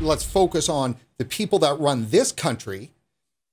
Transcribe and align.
let's 0.00 0.24
focus 0.24 0.68
on 0.68 0.96
the 1.18 1.24
people 1.24 1.58
that 1.60 1.78
run 1.78 2.08
this 2.10 2.32
country. 2.32 2.90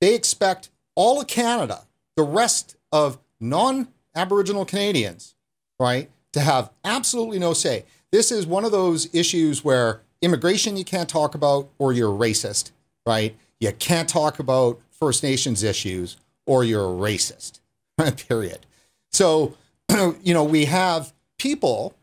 They 0.02 0.16
expect 0.16 0.70
all 0.96 1.20
of 1.20 1.28
Canada, 1.28 1.86
the 2.16 2.24
rest 2.24 2.78
of 2.92 3.20
non-Aboriginal 3.40 4.66
Canadians, 4.66 5.36
right, 5.80 6.10
to 6.34 6.40
have 6.40 6.72
absolutely 6.84 7.40
no 7.40 7.54
say. 7.54 7.86
This 8.12 8.32
is 8.32 8.48
one 8.48 8.66
of 8.66 8.72
those 8.72 9.14
issues 9.14 9.64
where 9.64 10.02
immigration 10.22 10.78
you 10.78 10.86
can't 10.86 11.10
talk 11.10 11.36
about 11.36 11.70
or 11.78 11.94
you're 11.94 12.12
racist, 12.12 12.72
right? 13.06 13.36
You 13.60 13.72
can't 13.74 14.10
talk 14.10 14.40
about 14.40 14.80
First 14.90 15.24
Nations 15.24 15.64
issues 15.64 16.18
or 16.46 16.64
you're 16.64 16.86
a 16.86 16.98
racist, 16.98 17.60
period. 18.28 18.66
So, 19.12 19.56
you 20.24 20.34
know, 20.34 20.44
we 20.44 20.66
have 20.66 21.14
people 21.38 21.94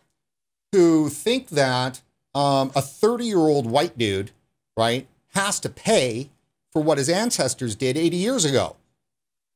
who 0.73 1.09
think 1.09 1.49
that 1.51 2.03
um, 2.35 2.73
a 2.75 2.83
30 2.83 3.25
year 3.25 3.39
old 3.39 3.67
white 3.67 3.97
dude, 3.97 4.31
right, 4.77 5.07
has 5.35 5.61
to 5.61 5.69
pay 5.69 6.31
for 6.73 6.83
what 6.83 6.99
his 6.99 7.09
ancestors 7.09 7.75
did 7.77 7.97
80 7.97 8.17
years 8.17 8.45
ago. 8.45 8.77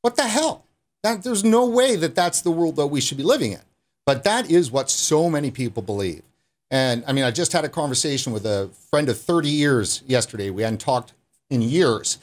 What 0.01 0.15
the 0.15 0.27
hell? 0.27 0.65
That, 1.03 1.23
there's 1.23 1.43
no 1.43 1.65
way 1.67 1.95
that 1.95 2.15
that's 2.15 2.41
the 2.41 2.51
world 2.51 2.75
that 2.77 2.87
we 2.87 3.01
should 3.01 3.17
be 3.17 3.23
living 3.23 3.53
in. 3.53 3.61
But 4.05 4.23
that 4.23 4.49
is 4.49 4.71
what 4.71 4.89
so 4.89 5.29
many 5.29 5.51
people 5.51 5.83
believe. 5.83 6.23
And 6.71 7.03
I 7.07 7.13
mean, 7.13 7.23
I 7.23 7.31
just 7.31 7.51
had 7.53 7.65
a 7.65 7.69
conversation 7.69 8.33
with 8.33 8.45
a 8.45 8.69
friend 8.89 9.09
of 9.09 9.19
30 9.19 9.49
years 9.49 10.03
yesterday. 10.07 10.49
We 10.49 10.63
hadn't 10.63 10.81
talked 10.81 11.13
in 11.49 11.61
years. 11.61 12.17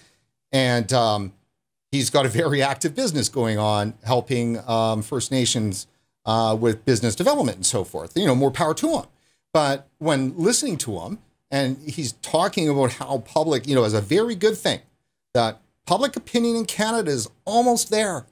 And 0.52 0.92
um, 0.92 1.32
he's 1.90 2.10
got 2.10 2.26
a 2.26 2.28
very 2.28 2.62
active 2.62 2.94
business 2.94 3.28
going 3.28 3.58
on, 3.58 3.94
helping 4.04 4.58
um, 4.68 5.02
First 5.02 5.30
Nations 5.30 5.86
uh, 6.24 6.56
with 6.58 6.84
business 6.84 7.14
development 7.14 7.56
and 7.56 7.66
so 7.66 7.84
forth. 7.84 8.16
You 8.16 8.26
know, 8.26 8.34
more 8.34 8.50
power 8.50 8.74
to 8.74 8.98
him. 8.98 9.04
But 9.56 9.88
when 9.96 10.36
listening 10.36 10.76
to 10.80 11.00
him, 11.00 11.18
and 11.50 11.78
he's 11.78 12.12
talking 12.12 12.68
about 12.68 12.92
how 12.92 13.20
public, 13.20 13.66
you 13.66 13.74
know, 13.74 13.84
is 13.84 13.94
a 13.94 14.02
very 14.02 14.34
good 14.34 14.58
thing 14.58 14.80
that 15.32 15.62
public 15.86 16.14
opinion 16.14 16.56
in 16.56 16.66
Canada 16.66 17.10
is 17.10 17.26
almost 17.46 17.90
there. 17.90 18.26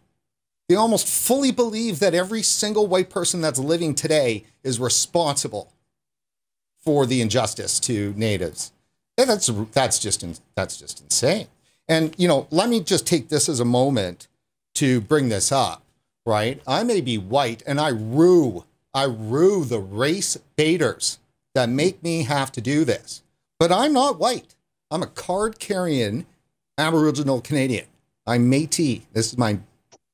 They 0.68 0.74
almost 0.74 1.08
fully 1.08 1.50
believe 1.50 1.98
that 2.00 2.12
every 2.12 2.42
single 2.42 2.86
white 2.86 3.08
person 3.08 3.40
that's 3.40 3.58
living 3.58 3.94
today 3.94 4.44
is 4.62 4.78
responsible 4.78 5.72
for 6.76 7.06
the 7.06 7.22
injustice 7.22 7.80
to 7.80 8.12
natives. 8.18 8.72
And 9.16 9.30
that's 9.30 9.46
that's 9.72 9.98
just 9.98 10.26
that's 10.54 10.76
just 10.76 11.00
insane. 11.00 11.46
And 11.88 12.14
you 12.18 12.28
know, 12.28 12.48
let 12.50 12.68
me 12.68 12.80
just 12.80 13.06
take 13.06 13.30
this 13.30 13.48
as 13.48 13.60
a 13.60 13.64
moment 13.64 14.28
to 14.74 15.00
bring 15.00 15.30
this 15.30 15.50
up. 15.50 15.84
Right, 16.26 16.60
I 16.66 16.82
may 16.82 17.00
be 17.00 17.16
white, 17.16 17.62
and 17.66 17.80
I 17.80 17.88
rue 17.88 18.64
I 18.94 19.04
rue 19.04 19.64
the 19.64 19.80
race 19.80 20.38
baiters 20.56 21.18
that 21.54 21.68
make 21.68 22.02
me 22.02 22.22
have 22.22 22.52
to 22.52 22.60
do 22.60 22.84
this. 22.84 23.22
But 23.58 23.72
I'm 23.72 23.92
not 23.92 24.20
white. 24.20 24.54
I'm 24.90 25.02
a 25.02 25.08
card 25.08 25.58
carrying 25.58 26.26
Aboriginal 26.78 27.40
Canadian. 27.40 27.86
I'm 28.26 28.48
Metis. 28.48 29.00
This 29.12 29.32
is 29.32 29.38
my 29.38 29.58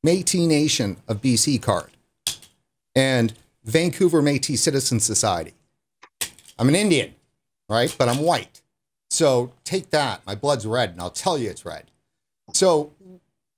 Metis 0.03 0.47
Nation 0.47 0.97
of 1.07 1.21
BC 1.21 1.61
card. 1.61 1.91
And 2.95 3.35
Vancouver 3.65 4.23
Metis 4.23 4.63
Citizen 4.63 4.99
Society. 4.99 5.53
I'm 6.59 6.69
an 6.69 6.75
Indian, 6.75 7.15
right? 7.69 7.95
But 7.99 8.09
I'm 8.09 8.19
white. 8.19 8.63
So 9.11 9.53
take 9.65 9.91
that. 9.91 10.25
My 10.27 10.35
blood's 10.35 10.67
red, 10.67 10.91
and 10.91 11.01
I'll 11.01 11.11
tell 11.11 11.37
you 11.37 11.51
it's 11.51 11.67
red. 11.67 11.91
So, 12.55 12.93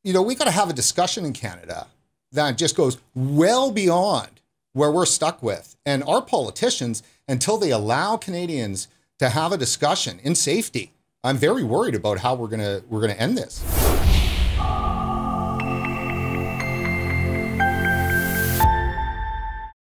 you 0.02 0.12
know, 0.12 0.22
we 0.22 0.34
got 0.34 0.44
to 0.44 0.50
have 0.50 0.70
a 0.70 0.74
discussion 0.74 1.24
in 1.24 1.32
Canada 1.32 1.86
that 2.32 2.58
just 2.58 2.76
goes 2.76 2.98
well 3.14 3.70
beyond 3.70 4.40
where 4.72 4.90
we're 4.90 5.06
stuck 5.06 5.42
with. 5.42 5.76
And 5.84 6.02
our 6.04 6.22
politicians, 6.22 7.02
until 7.28 7.58
they 7.58 7.70
allow 7.70 8.16
Canadians 8.16 8.88
to 9.18 9.28
have 9.28 9.52
a 9.52 9.56
discussion 9.56 10.18
in 10.22 10.34
safety, 10.34 10.92
I'm 11.24 11.36
very 11.36 11.62
worried 11.62 11.94
about 11.94 12.18
how 12.18 12.34
we're 12.34 12.48
gonna 12.48 12.82
we're 12.88 13.00
gonna 13.00 13.12
end 13.14 13.38
this. 13.38 13.62